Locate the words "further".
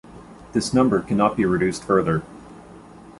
1.83-2.23